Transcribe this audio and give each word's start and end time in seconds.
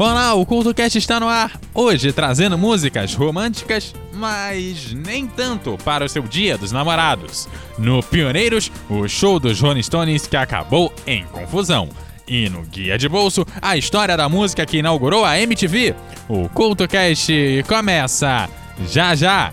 Olá, 0.00 0.32
o 0.32 0.46
CultoCast 0.46 0.96
está 0.96 1.20
no 1.20 1.28
ar. 1.28 1.60
Hoje 1.74 2.10
trazendo 2.10 2.56
músicas 2.56 3.12
românticas, 3.12 3.94
mas 4.14 4.94
nem 4.94 5.26
tanto 5.26 5.76
para 5.84 6.06
o 6.06 6.08
seu 6.08 6.22
Dia 6.22 6.56
dos 6.56 6.72
Namorados. 6.72 7.46
No 7.76 8.02
Pioneiros, 8.02 8.72
o 8.88 9.06
show 9.06 9.38
dos 9.38 9.60
Rolling 9.60 9.82
Stones 9.82 10.26
que 10.26 10.38
acabou 10.38 10.90
em 11.06 11.26
confusão. 11.26 11.90
E 12.26 12.48
no 12.48 12.62
Guia 12.62 12.96
de 12.96 13.10
Bolso, 13.10 13.44
a 13.60 13.76
história 13.76 14.16
da 14.16 14.26
música 14.26 14.64
que 14.64 14.78
inaugurou 14.78 15.22
a 15.22 15.38
MTV. 15.38 15.94
O 16.30 16.48
CultoCast 16.48 17.62
começa 17.68 18.48
já 18.90 19.14
já! 19.14 19.52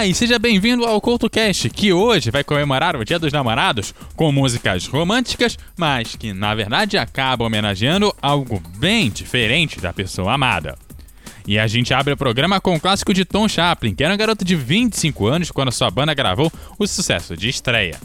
Olá 0.00 0.06
e 0.06 0.14
seja 0.14 0.38
bem-vindo 0.38 0.86
ao 0.86 0.98
CoutoCast, 0.98 1.68
que 1.68 1.92
hoje 1.92 2.30
vai 2.30 2.42
comemorar 2.42 2.96
o 2.96 3.04
Dia 3.04 3.18
dos 3.18 3.34
Namorados 3.34 3.94
com 4.16 4.32
músicas 4.32 4.86
românticas, 4.86 5.58
mas 5.76 6.16
que 6.16 6.32
na 6.32 6.54
verdade 6.54 6.96
acabam 6.96 7.46
homenageando 7.46 8.10
algo 8.22 8.62
bem 8.78 9.10
diferente 9.10 9.78
da 9.78 9.92
pessoa 9.92 10.32
amada. 10.32 10.74
E 11.46 11.58
a 11.58 11.66
gente 11.66 11.92
abre 11.92 12.14
o 12.14 12.16
programa 12.16 12.58
com 12.62 12.74
o 12.74 12.80
clássico 12.80 13.12
de 13.12 13.26
Tom 13.26 13.46
Chaplin, 13.46 13.94
que 13.94 14.02
era 14.02 14.14
um 14.14 14.16
garoto 14.16 14.42
de 14.42 14.56
25 14.56 15.26
anos 15.26 15.50
quando 15.50 15.70
sua 15.70 15.90
banda 15.90 16.14
gravou 16.14 16.50
o 16.78 16.86
sucesso 16.86 17.36
de 17.36 17.50
estreia. 17.50 18.00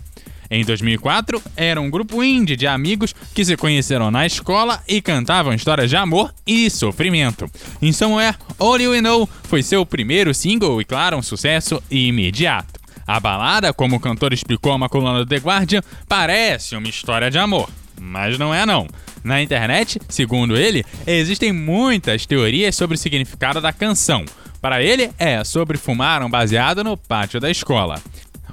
Em 0.50 0.64
2004, 0.64 1.42
era 1.56 1.82
um 1.82 1.90
grupo 1.90 2.24
indie 2.24 2.56
de 2.56 2.68
amigos 2.68 3.14
que 3.34 3.44
se 3.44 3.58
conheceram 3.58 4.12
na 4.12 4.26
escola 4.26 4.82
e 4.88 5.02
cantavam 5.02 5.54
histórias 5.54 5.90
de 5.90 5.96
amor 5.96 6.34
e 6.46 6.70
sofrimento. 6.70 7.50
Em 7.82 7.92
Somewhere, 7.92 8.38
All 8.60 8.80
You 8.80 9.02
Know 9.02 9.30
foi 9.44 9.64
seu 9.64 9.86
primeiro 9.86 10.34
single 10.34 10.82
e, 10.82 10.86
claro, 10.86 11.18
um 11.18 11.22
sucesso 11.22 11.82
imediato. 11.90 12.80
A 13.08 13.20
balada, 13.20 13.72
como 13.72 13.98
o 13.98 14.00
cantor 14.00 14.34
explicou 14.34 14.72
a 14.72 14.76
uma 14.76 14.90
coluna 14.90 15.20
do 15.20 15.26
The 15.26 15.38
Guardian, 15.38 15.82
parece 16.08 16.76
uma 16.76 16.88
história 16.88 17.30
de 17.30 17.38
amor, 17.38 17.70
mas 18.00 18.38
não 18.40 18.54
é 18.54 18.66
não. 18.66 18.88
Na 19.24 19.42
internet, 19.42 20.00
segundo 20.10 20.56
ele, 20.56 20.84
existem 21.06 21.52
muitas 21.52 22.26
teorias 22.26 22.76
sobre 22.76 22.96
o 22.96 22.98
significado 22.98 23.60
da 23.60 23.74
canção. 23.74 24.26
Para 24.62 24.82
ele, 24.82 25.12
é 25.20 25.44
sobre 25.44 25.78
fumar 25.78 26.24
um 26.24 26.30
baseado 26.30 26.84
no 26.84 26.98
pátio 26.98 27.40
da 27.40 27.52
escola. 27.52 28.02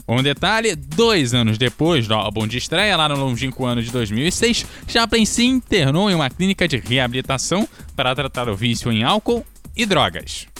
Um 0.07 0.23
detalhe: 0.23 0.75
dois 0.75 1.35
anos 1.35 1.59
depois 1.59 2.07
do 2.07 2.15
álbum 2.15 2.47
de 2.47 2.59
estreia, 2.59 2.97
lá 2.97 3.09
no 3.09 3.17
longínquo 3.17 3.65
ano 3.65 3.83
de 3.83 3.91
2006, 3.91 4.67
Chaplin 4.89 5.25
se 5.25 5.45
internou 5.45 6.11
em 6.11 6.15
uma 6.15 6.31
clínica 6.31 6.67
de 6.67 6.77
reabilitação 6.77 7.69
para 7.95 8.15
tratar 8.15 8.49
o 8.49 8.57
vício 8.57 8.91
em 8.91 9.03
álcool 9.03 9.45
e 9.77 9.87
drogas. 9.87 10.52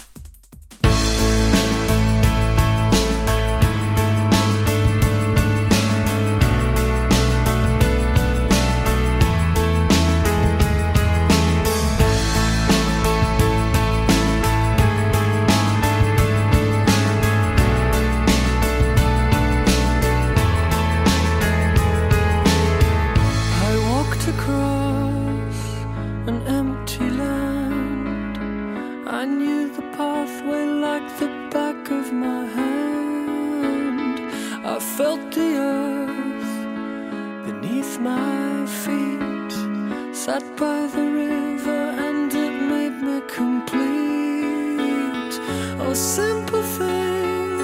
simple 45.95 46.63
thing. 46.63 47.57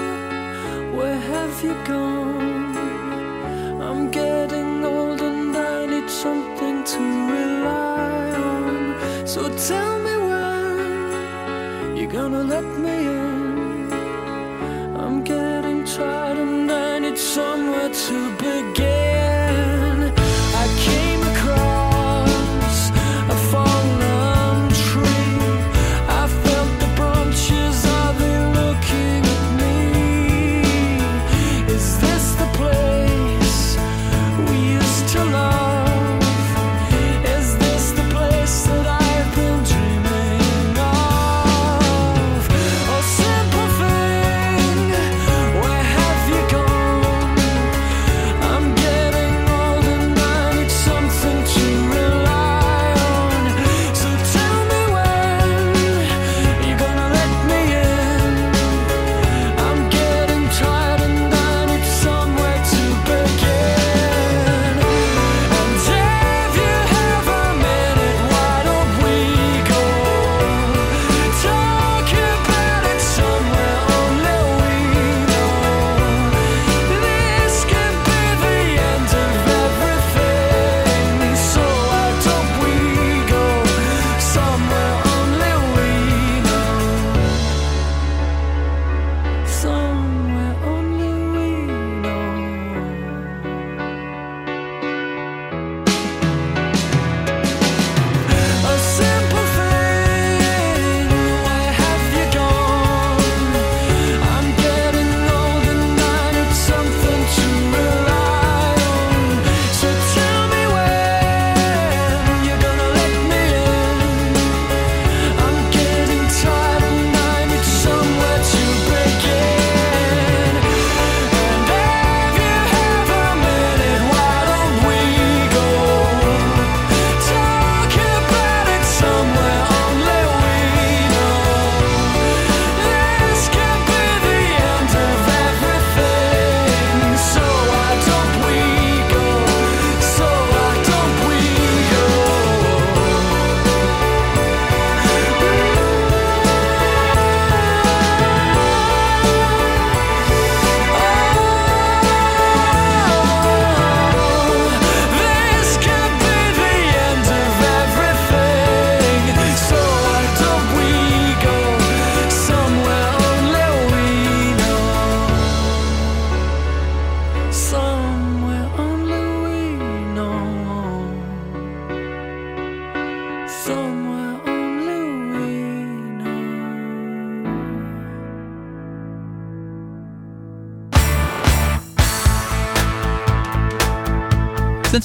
Where 0.95 1.19
have 1.19 1.63
you 1.63 1.73
gone? 1.85 2.28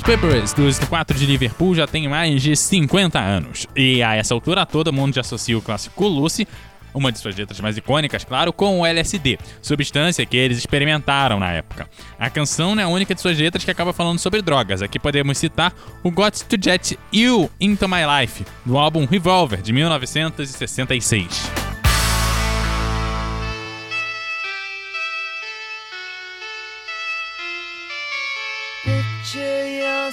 Peppers, 0.04 0.52
dos 0.52 0.78
quatro 0.80 1.18
de 1.18 1.24
Liverpool, 1.24 1.74
já 1.74 1.86
tem 1.86 2.06
mais 2.06 2.42
de 2.42 2.54
50 2.54 3.18
anos. 3.18 3.66
E 3.74 4.02
a 4.02 4.14
essa 4.14 4.34
altura 4.34 4.66
todo 4.66 4.92
mundo 4.92 5.14
já 5.14 5.22
associa 5.22 5.56
o 5.56 5.62
clássico 5.62 6.06
Lucy 6.06 6.46
uma 6.94 7.10
de 7.10 7.18
suas 7.18 7.34
letras 7.34 7.58
mais 7.58 7.76
icônicas, 7.76 8.24
claro, 8.24 8.52
com 8.52 8.80
o 8.80 8.86
LSD, 8.86 9.36
substância 9.60 10.24
que 10.24 10.36
eles 10.36 10.58
experimentaram 10.58 11.40
na 11.40 11.50
época. 11.50 11.88
A 12.18 12.30
canção 12.30 12.78
é 12.78 12.84
a 12.84 12.88
única 12.88 13.14
de 13.14 13.20
suas 13.20 13.36
letras 13.36 13.64
que 13.64 13.70
acaba 13.70 13.92
falando 13.92 14.20
sobre 14.20 14.40
drogas. 14.40 14.80
Aqui 14.80 14.98
podemos 14.98 15.36
citar 15.36 15.74
o 16.04 16.10
Got 16.10 16.44
to 16.44 16.56
Jet 16.62 16.96
You 17.12 17.50
Into 17.60 17.88
My 17.88 18.02
Life, 18.20 18.44
do 18.64 18.78
álbum 18.78 19.06
Revolver, 19.06 19.60
de 19.60 19.72
1966. 19.72 21.63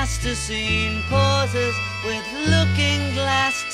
Plasticine 0.00 1.02
pauses 1.10 1.76
with 2.06 2.24
looking 2.48 3.12
glass 3.12 3.70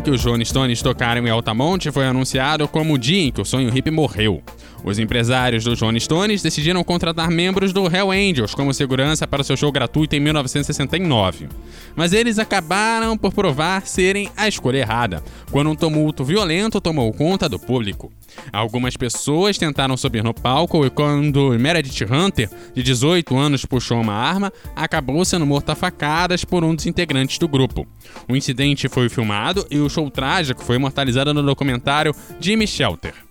em 0.00 0.02
que 0.02 0.10
os 0.10 0.24
Rolling 0.24 0.44
Stones 0.44 0.80
tocaram 0.80 1.26
em 1.26 1.30
Altamonte 1.30 1.90
foi 1.90 2.06
anunciado 2.06 2.66
como 2.66 2.94
o 2.94 2.98
dia 2.98 3.22
em 3.22 3.30
que 3.30 3.40
o 3.40 3.44
sonho 3.44 3.70
hippie 3.70 3.90
morreu. 3.90 4.42
Os 4.82 4.98
empresários 4.98 5.64
dos 5.64 5.80
Rolling 5.80 6.00
Stones 6.00 6.42
decidiram 6.42 6.82
contratar 6.82 7.30
membros 7.30 7.72
do 7.72 7.86
Hell 7.86 8.10
Angels 8.10 8.54
como 8.54 8.72
segurança 8.72 9.26
para 9.26 9.44
seu 9.44 9.56
show 9.56 9.70
gratuito 9.70 10.16
em 10.16 10.20
1969. 10.20 11.48
Mas 11.94 12.12
eles 12.12 12.38
acabaram 12.38 13.16
por 13.16 13.32
provar 13.32 13.86
serem 13.86 14.30
a 14.36 14.48
escolha 14.48 14.78
errada, 14.78 15.22
quando 15.50 15.70
um 15.70 15.74
tumulto 15.74 16.24
violento 16.24 16.80
tomou 16.80 17.12
conta 17.12 17.48
do 17.48 17.58
público. 17.58 18.10
Algumas 18.52 18.96
pessoas 18.96 19.58
tentaram 19.58 19.96
subir 19.96 20.24
no 20.24 20.32
palco 20.32 20.86
e 20.86 20.90
quando 20.90 21.50
Meredith 21.58 22.06
Hunter, 22.10 22.48
de 22.74 22.82
18 22.82 23.36
anos, 23.36 23.64
puxou 23.64 24.00
uma 24.00 24.14
arma, 24.14 24.52
acabou 24.74 25.24
sendo 25.24 25.44
morta 25.44 25.72
a 25.72 25.76
facadas 25.76 26.44
por 26.44 26.64
um 26.64 26.74
dos 26.74 26.86
integrantes 26.86 27.38
do 27.38 27.48
grupo. 27.48 27.86
O 28.28 28.36
incidente 28.36 28.88
foi 28.88 29.08
filmado 29.08 29.66
e 29.70 29.78
o 29.78 29.90
show 29.90 30.10
trágico 30.10 30.64
foi 30.64 30.76
imortalizado 30.76 31.34
no 31.34 31.42
documentário 31.42 32.14
Jimmy 32.40 32.66
Shelter. 32.66 33.29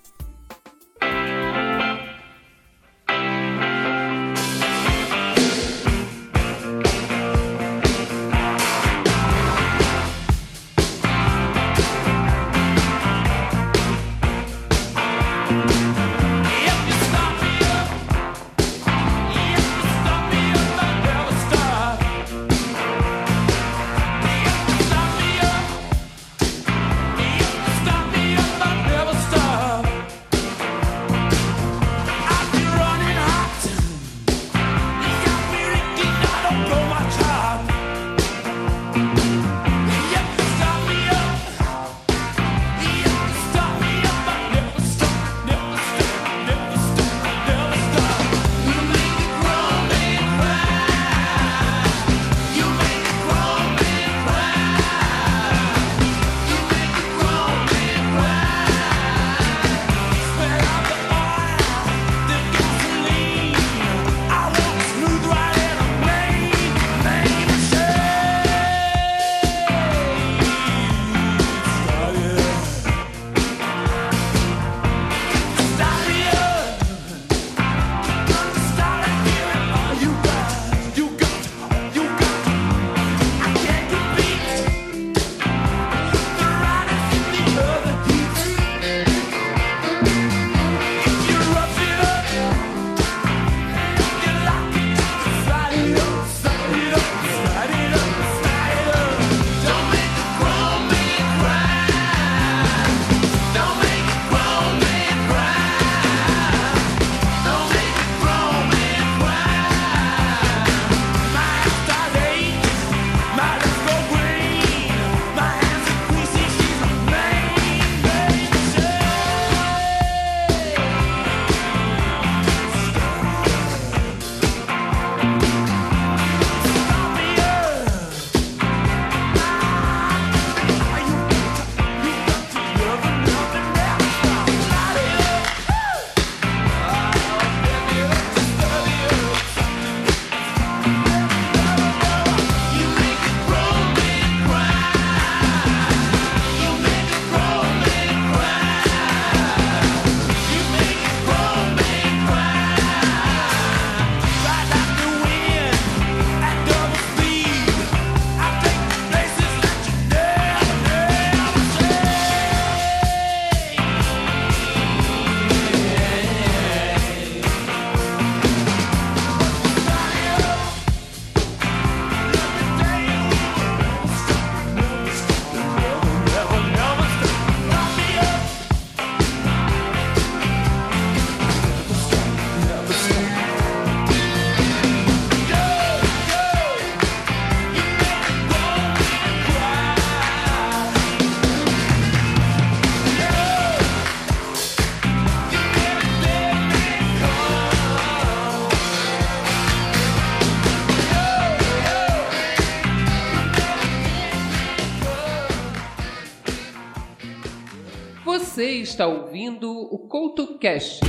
Está 208.99 209.07
ouvindo 209.07 209.71
o 209.71 209.97
CoutoCast. 209.97 210.99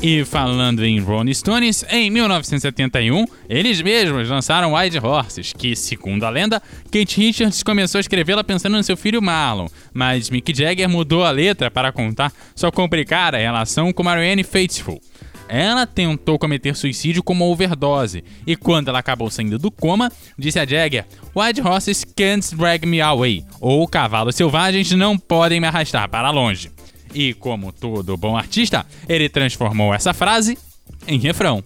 E 0.00 0.24
falando 0.24 0.82
em 0.82 0.98
Rolling 0.98 1.34
Stones, 1.34 1.84
em 1.90 2.08
1971, 2.08 3.26
eles 3.50 3.82
mesmos 3.82 4.30
lançaram 4.30 4.72
Wild 4.72 4.98
Horses, 4.98 5.52
que, 5.52 5.76
segundo 5.76 6.24
a 6.24 6.30
lenda, 6.30 6.62
Kate 6.90 7.20
Richards 7.20 7.62
começou 7.62 7.98
a 7.98 8.00
escrevê-la 8.00 8.42
pensando 8.42 8.78
no 8.78 8.82
seu 8.82 8.96
filho 8.96 9.20
Marlon, 9.20 9.66
mas 9.92 10.30
Mick 10.30 10.56
Jagger 10.56 10.88
mudou 10.88 11.22
a 11.22 11.30
letra 11.30 11.70
para 11.70 11.92
contar 11.92 12.32
sua 12.56 12.72
complicada 12.72 13.36
relação 13.36 13.92
com 13.92 14.02
Marianne 14.02 14.44
Faithfull. 14.44 15.02
Ela 15.48 15.86
tentou 15.86 16.38
cometer 16.38 16.76
suicídio 16.76 17.22
com 17.22 17.32
uma 17.32 17.46
overdose, 17.46 18.22
e 18.46 18.54
quando 18.54 18.88
ela 18.88 18.98
acabou 18.98 19.30
saindo 19.30 19.58
do 19.58 19.70
coma, 19.70 20.12
disse 20.38 20.58
a 20.58 20.66
Jagger: 20.66 21.06
Wild 21.34 21.60
Horses 21.62 22.04
can't 22.04 22.54
drag 22.54 22.86
me 22.86 23.00
away, 23.00 23.44
ou 23.60 23.88
cavalos 23.88 24.36
selvagens 24.36 24.92
não 24.92 25.18
podem 25.18 25.60
me 25.60 25.66
arrastar 25.66 26.08
para 26.08 26.30
longe. 26.30 26.70
E 27.14 27.32
como 27.32 27.72
todo 27.72 28.16
bom 28.16 28.36
artista, 28.36 28.84
ele 29.08 29.28
transformou 29.28 29.94
essa 29.94 30.12
frase 30.12 30.58
em 31.06 31.18
refrão. 31.18 31.64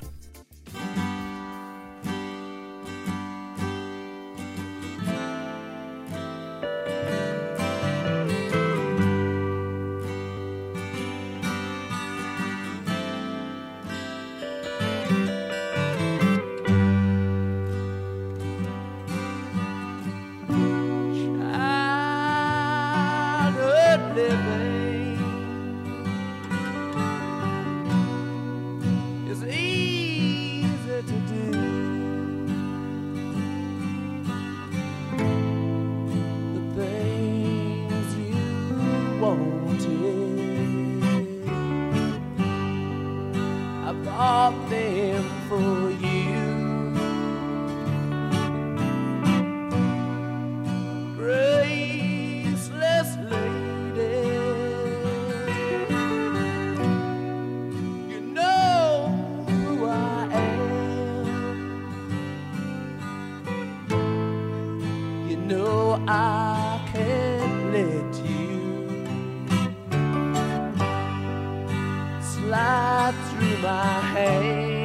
Slide 72.43 73.15
through 73.31 73.59
my 73.59 74.01
hands. 74.15 74.82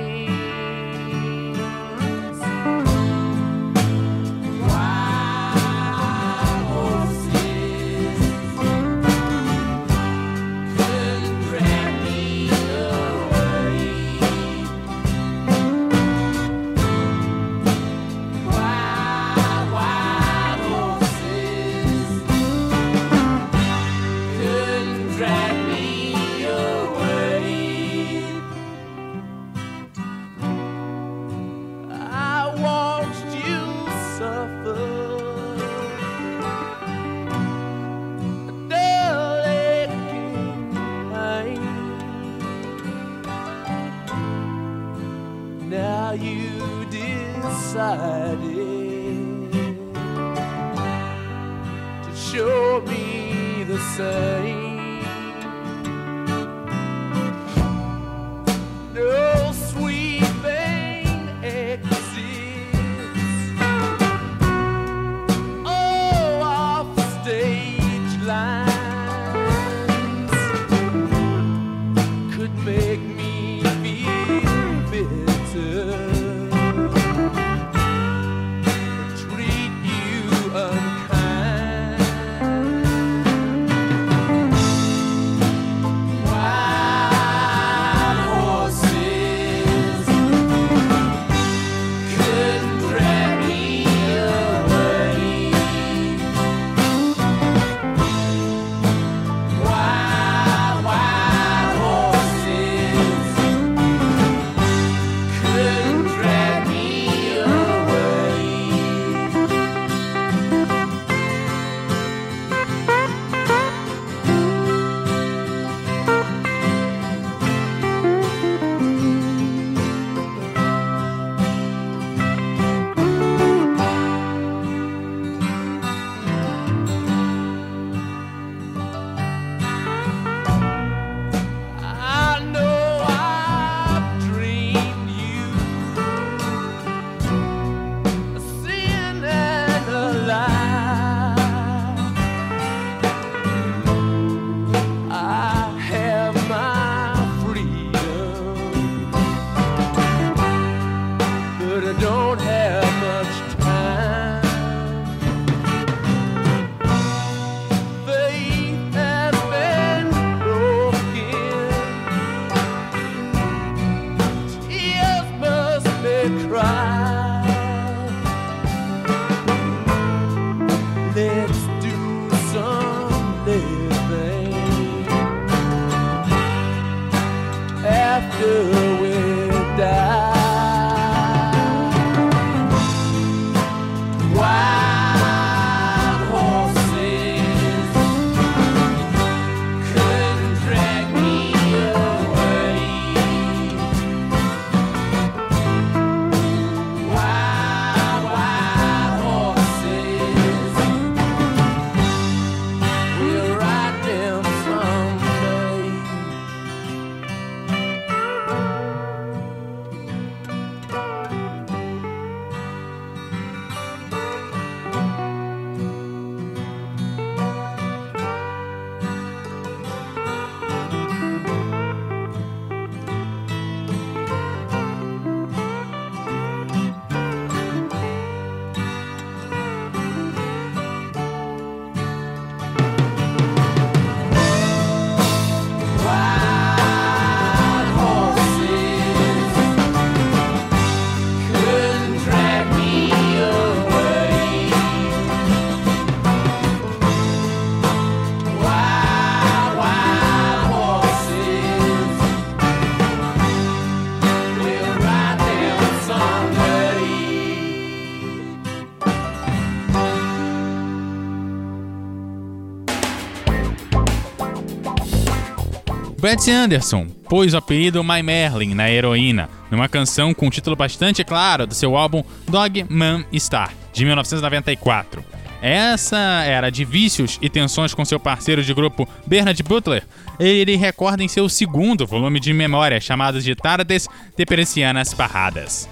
Brett 266.28 266.52
Anderson 266.52 267.08
pôs 267.30 267.54
o 267.54 267.58
apelido 267.58 268.04
My 268.04 268.22
Merlin 268.22 268.74
na 268.74 268.92
heroína, 268.92 269.50
numa 269.72 269.88
canção 269.88 270.34
com 270.34 270.48
um 270.48 270.50
título 270.50 270.76
bastante 270.76 271.24
claro 271.24 271.66
do 271.66 271.74
seu 271.74 271.96
álbum 271.96 272.22
Dog 272.50 272.86
Man 272.90 273.24
Star, 273.40 273.74
de 273.94 274.04
1994. 274.04 275.24
Essa 275.62 276.44
era 276.44 276.70
de 276.70 276.84
vícios 276.84 277.40
e 277.42 277.50
tensões 277.50 277.94
com 277.94 278.04
seu 278.04 278.20
parceiro 278.20 278.62
de 278.62 278.74
grupo 278.74 279.08
Bernard 279.26 279.64
Butler. 279.64 280.04
Ele 280.38 280.76
recorda 280.76 281.24
em 281.24 281.30
seu 281.30 281.48
segundo 281.48 282.06
volume 282.06 282.42
de 282.42 282.52
memórias 282.52 283.06
chamado 283.06 283.42
de 283.42 283.56
Tardes 283.56 284.10
de 284.36 284.46
Persianas 284.46 285.14
Parradas. 285.14 285.88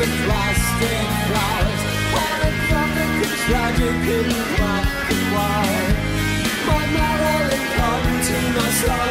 The 0.00 0.06
plastic 0.06 1.08
flowers 1.28 1.82
When 2.14 2.40
a 2.48 2.52
prophet 2.68 3.10
is 3.20 3.34
tragic 3.44 4.00
in 4.16 4.28
black 4.56 4.86
and 5.12 5.24
white 5.34 5.96
My 6.66 6.82
marrow 6.96 7.42
and 7.52 7.66
come 7.76 8.08
to 8.24 8.36
my 8.56 8.70
side. 8.80 9.09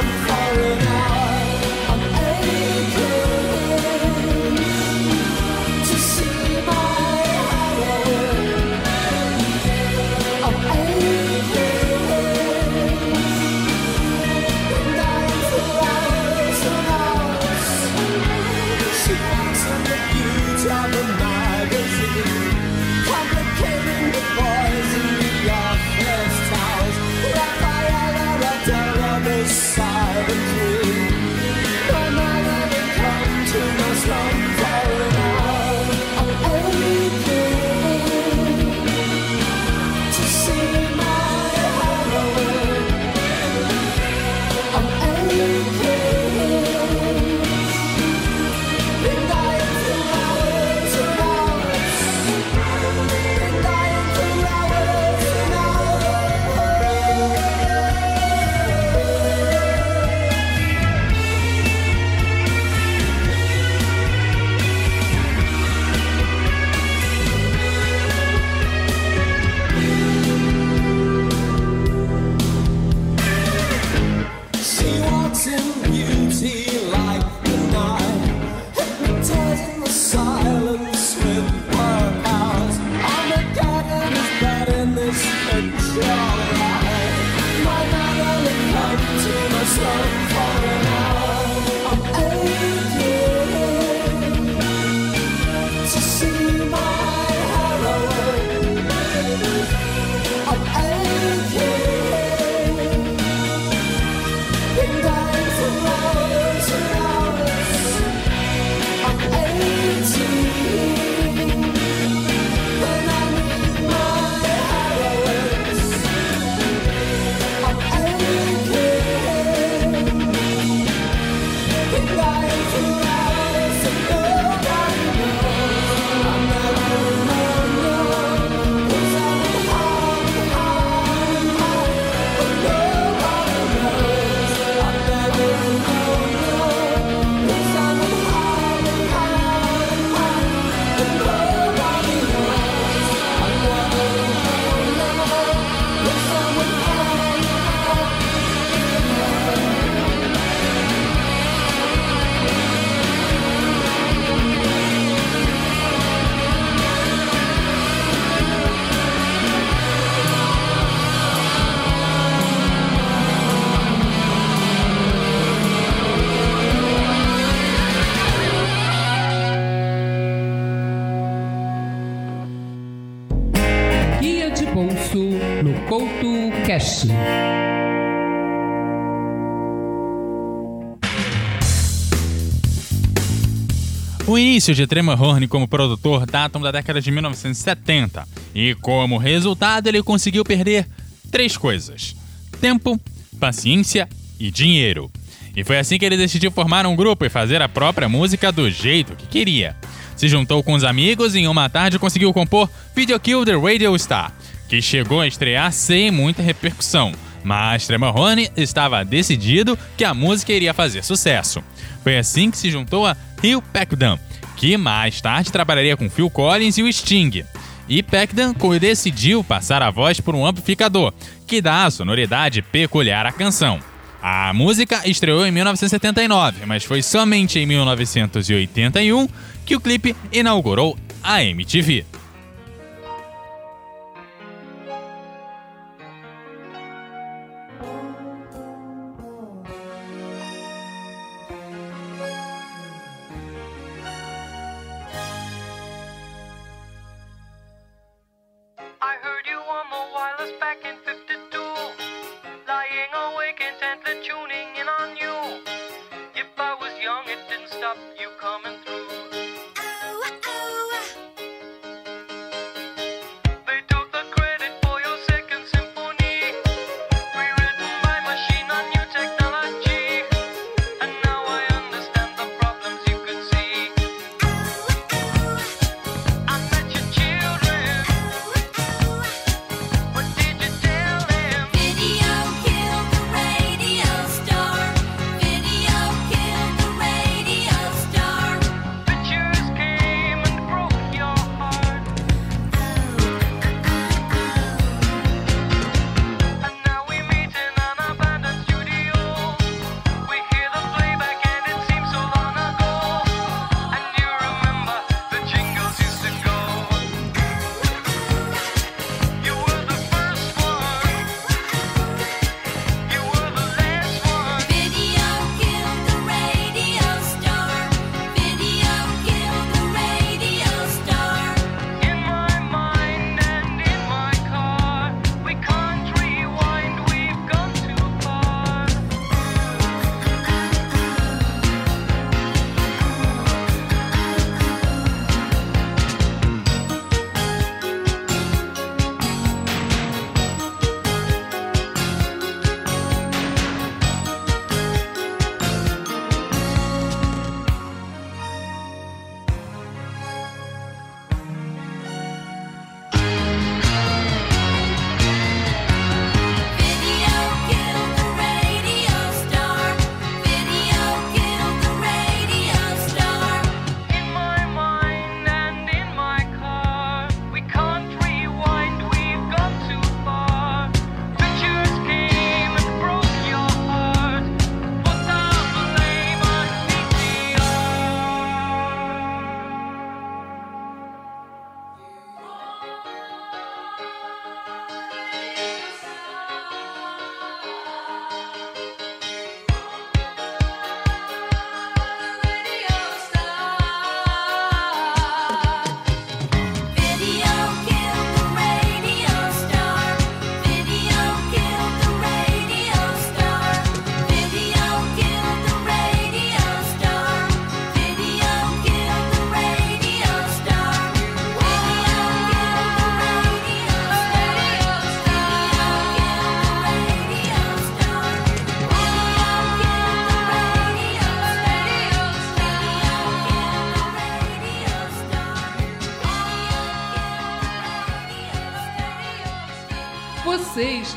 O 184.60 184.62
início 184.62 184.76
de 184.76 184.86
Tremor 184.86 185.22
Horn 185.22 185.48
como 185.48 185.70
produtor 185.70 186.26
datam 186.26 186.60
da 186.60 186.70
década 186.70 187.00
de 187.00 187.10
1970 187.10 188.28
e, 188.54 188.76
como 188.82 189.18
resultado, 189.18 189.88
ele 189.88 190.04
conseguiu 190.04 190.44
perder 190.44 190.86
três 191.32 191.56
coisas: 191.56 192.14
tempo, 192.60 193.00
paciência 193.40 194.10
e 194.38 194.52
dinheiro. 194.52 195.10
E 195.56 195.64
foi 195.64 195.80
assim 195.80 195.98
que 195.98 196.04
ele 196.04 196.18
decidiu 196.18 196.52
formar 196.52 196.86
um 196.86 196.94
grupo 196.94 197.24
e 197.24 197.30
fazer 197.30 197.62
a 197.62 197.70
própria 197.70 198.10
música 198.10 198.52
do 198.52 198.70
jeito 198.70 199.16
que 199.16 199.28
queria. 199.28 199.78
Se 200.18 200.28
juntou 200.28 200.62
com 200.62 200.74
os 200.74 200.84
amigos 200.84 201.36
e 201.36 201.40
em 201.40 201.48
uma 201.48 201.70
tarde 201.70 201.98
conseguiu 201.98 202.34
compor 202.34 202.70
Video 202.94 203.18
Kill 203.18 203.46
the 203.46 203.56
Radio 203.56 203.98
Star, 203.98 204.34
que 204.68 204.82
chegou 204.82 205.22
a 205.22 205.28
estrear 205.28 205.72
sem 205.72 206.12
muita 206.12 206.42
repercussão. 206.42 207.14
Mas 207.46 207.88
Tremorrone 207.88 208.52
estava 208.58 209.06
decidido 209.06 209.80
que 209.96 210.04
a 210.04 210.14
música 210.14 210.52
iria 210.52 210.74
fazer 210.74 211.02
sucesso. 211.02 211.64
Foi 212.04 212.18
assim 212.18 212.52
que 212.52 212.58
se 212.58 212.70
juntou 212.70 213.08
a 213.08 213.16
Hill 213.42 213.62
Packdan, 213.62 214.20
que 214.60 214.76
mais 214.76 215.22
tarde 215.22 215.54
trabalharia 215.54 215.96
com 215.96 216.10
Phil 216.10 216.30
Collins 216.30 216.78
e 216.78 216.84
o 216.84 216.92
Sting. 216.92 217.46
E 217.88 218.04
Packdan 218.04 218.54
decidiu 218.80 219.42
passar 219.42 219.82
a 219.82 219.90
voz 219.90 220.20
por 220.20 220.36
um 220.36 220.46
amplificador, 220.46 221.14
que 221.48 221.62
dá 221.62 221.86
a 221.86 221.92
sonoridade 221.92 222.62
peculiar 222.62 223.26
à 223.26 223.32
canção. 223.32 223.80
A 224.22 224.52
música 224.54 225.02
estreou 225.08 225.46
em 225.46 225.52
1979, 225.52 226.66
mas 226.66 226.84
foi 226.84 227.02
somente 227.02 227.58
em 227.58 227.66
1981 227.66 229.30
que 229.66 229.78
o 229.78 229.80
clipe 229.80 230.14
inaugurou 230.30 230.98
a 231.24 231.42
MTV. 231.42 232.09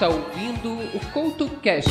Está 0.02 0.08
ouvindo 0.08 0.72
o 0.96 1.00
CoutoCast. 1.12 1.88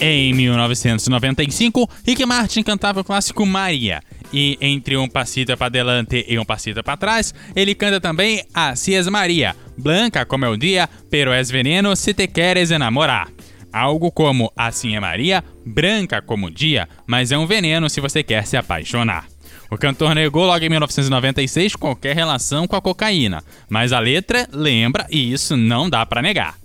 Em 0.00 0.34
1995, 0.34 1.88
Rick 2.04 2.26
Martin 2.26 2.64
cantava 2.64 3.02
o 3.02 3.04
clássico 3.04 3.46
Maria. 3.46 4.02
E 4.32 4.58
entre 4.60 4.96
um 4.96 5.08
passito 5.08 5.56
para 5.56 5.66
adelante 5.66 6.24
e 6.26 6.36
um 6.40 6.44
passito 6.44 6.82
para 6.82 6.96
trás, 6.96 7.32
ele 7.54 7.72
canta 7.72 8.00
também 8.00 8.42
Así 8.52 8.94
es 8.94 9.06
Maria, 9.06 9.54
Blanca 9.78 10.26
como 10.26 10.44
é 10.44 10.48
o 10.48 10.56
dia, 10.56 10.90
pero 11.08 11.32
es 11.32 11.52
veneno 11.52 11.94
se 11.94 12.12
te 12.14 12.26
queres 12.26 12.72
enamorar. 12.72 13.28
Algo 13.72 14.10
como 14.10 14.52
Assim 14.56 14.96
é 14.96 15.00
Maria, 15.00 15.44
branca 15.64 16.20
como 16.20 16.46
o 16.46 16.50
dia, 16.50 16.88
mas 17.06 17.30
é 17.30 17.38
um 17.38 17.46
veneno 17.46 17.88
se 17.88 18.00
você 18.00 18.24
quer 18.24 18.44
se 18.44 18.56
apaixonar. 18.56 19.31
O 19.72 19.78
cantor 19.78 20.14
negou 20.14 20.44
logo 20.44 20.62
em 20.62 20.68
1996 20.68 21.76
qualquer 21.76 22.14
relação 22.14 22.66
com 22.66 22.76
a 22.76 22.82
cocaína, 22.82 23.42
mas 23.70 23.90
a 23.90 23.98
letra 23.98 24.46
lembra 24.52 25.06
e 25.08 25.32
isso 25.32 25.56
não 25.56 25.88
dá 25.88 26.04
pra 26.04 26.20
negar. 26.20 26.58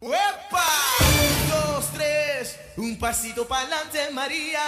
¡Epa! 0.00 0.64
Un, 1.02 1.74
dos, 1.74 1.86
tres, 1.86 2.56
un 2.78 2.94
pasito 2.94 3.44
para 3.46 3.62
adelante, 3.62 4.12
María. 4.12 4.60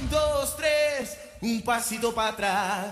Un, 0.00 0.08
dos, 0.08 0.56
tres, 0.56 1.18
un 1.42 1.60
pasito 1.60 2.10
para 2.14 2.30
atrás. 2.30 2.86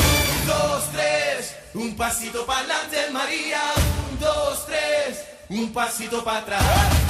Un, 0.00 0.46
dos, 0.46 0.84
tres, 0.92 1.56
un 1.74 1.96
pasito 1.96 2.44
para 2.44 2.58
adelante, 2.58 3.10
María. 3.10 3.62
Un, 4.10 4.18
dos, 4.18 4.66
tres, 4.66 5.24
un 5.48 5.72
pasito 5.72 6.22
para 6.22 6.38
atrás. 6.40 7.03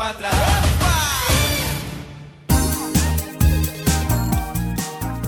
Para 0.00 0.10
atrás. 0.10 0.34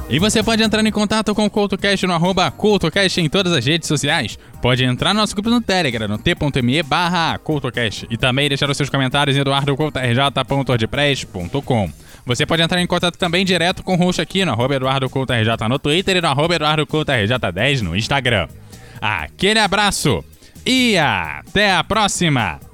E 0.08 0.18
você 0.18 0.42
pode 0.42 0.62
entrar 0.62 0.84
em 0.84 0.90
contato 0.90 1.32
com 1.34 1.46
o 1.46 1.50
CoutoCast 1.50 2.06
no 2.06 2.12
arroba 2.12 2.50
CoutoCast 2.50 3.18
em 3.20 3.30
todas 3.30 3.50
as 3.52 3.64
redes 3.64 3.86
sociais. 3.88 4.38
Pode 4.60 4.84
entrar 4.84 5.14
no 5.14 5.20
nosso 5.20 5.34
grupo 5.34 5.48
no 5.48 5.58
Telegram, 5.60 6.08
no 6.08 6.18
t.me 6.18 6.82
barra 6.82 7.38
CoutoCast. 7.38 8.08
E 8.10 8.18
também 8.18 8.48
deixar 8.48 8.68
os 8.68 8.76
seus 8.76 8.90
comentários 8.90 9.36
em 9.36 9.40
eduardocoutorj.wordpress.com. 9.40 11.92
Você 12.26 12.44
pode 12.44 12.62
entrar 12.62 12.80
em 12.80 12.86
contato 12.86 13.16
também 13.16 13.44
direto 13.44 13.82
com 13.82 13.94
o 13.94 13.96
host 13.96 14.20
aqui 14.20 14.44
no 14.44 14.52
arroba 14.52 14.76
EduardoCoutoRJ 14.76 15.68
no 15.68 15.78
Twitter 15.78 16.18
e 16.18 16.20
no 16.20 16.28
arroba 16.28 16.56
EduardoCoutoRJ10 16.56 17.80
no 17.80 17.96
Instagram. 17.96 18.48
Aquele 19.00 19.60
abraço 19.60 20.22
e 20.66 20.98
até 20.98 21.74
a 21.74 21.82
próxima! 21.82 22.71